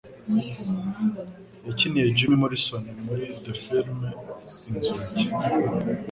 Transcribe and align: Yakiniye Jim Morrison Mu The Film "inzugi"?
Yakiniye 1.65 2.07
Jim 2.17 2.31
Morrison 2.41 2.83
Mu 3.03 3.13
The 3.43 3.53
Film 3.63 4.01
"inzugi"? 4.69 5.23